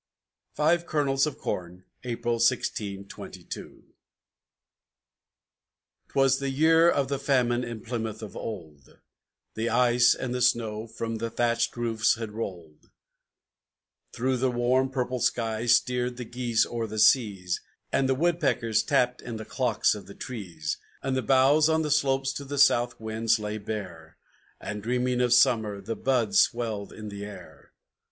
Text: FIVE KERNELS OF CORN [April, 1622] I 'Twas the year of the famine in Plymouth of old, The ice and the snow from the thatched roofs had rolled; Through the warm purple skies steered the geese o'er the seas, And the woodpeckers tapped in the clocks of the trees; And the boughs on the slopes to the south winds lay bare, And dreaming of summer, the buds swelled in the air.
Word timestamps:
FIVE 0.55 0.87
KERNELS 0.87 1.27
OF 1.27 1.37
CORN 1.37 1.83
[April, 2.03 2.33
1622] 2.37 3.83
I 3.85 3.93
'Twas 6.11 6.39
the 6.39 6.49
year 6.49 6.89
of 6.89 7.07
the 7.07 7.19
famine 7.19 7.63
in 7.63 7.81
Plymouth 7.81 8.23
of 8.23 8.35
old, 8.35 8.97
The 9.53 9.69
ice 9.69 10.15
and 10.15 10.33
the 10.33 10.41
snow 10.41 10.87
from 10.87 11.17
the 11.17 11.29
thatched 11.29 11.77
roofs 11.77 12.15
had 12.15 12.31
rolled; 12.31 12.89
Through 14.11 14.37
the 14.37 14.49
warm 14.49 14.89
purple 14.89 15.19
skies 15.19 15.75
steered 15.75 16.17
the 16.17 16.25
geese 16.25 16.65
o'er 16.65 16.87
the 16.87 16.97
seas, 16.97 17.61
And 17.91 18.09
the 18.09 18.15
woodpeckers 18.15 18.81
tapped 18.81 19.21
in 19.21 19.35
the 19.35 19.45
clocks 19.45 19.93
of 19.93 20.07
the 20.07 20.15
trees; 20.15 20.79
And 21.03 21.15
the 21.15 21.21
boughs 21.21 21.69
on 21.69 21.83
the 21.83 21.91
slopes 21.91 22.33
to 22.33 22.43
the 22.43 22.57
south 22.57 22.99
winds 22.99 23.37
lay 23.37 23.59
bare, 23.59 24.17
And 24.59 24.81
dreaming 24.81 25.21
of 25.21 25.31
summer, 25.31 25.79
the 25.79 25.95
buds 25.95 26.39
swelled 26.39 26.91
in 26.91 27.09
the 27.09 27.23
air. 27.23 27.71